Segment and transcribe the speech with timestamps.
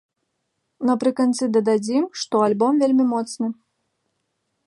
[0.89, 3.47] Напрыканцы дададзім, што альбом вельмі моцны!